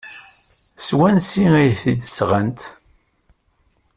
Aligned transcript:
Seg 0.85 0.93
wansi 0.99 1.45
ay 1.59 1.69
t-id-sɣant? 1.81 2.59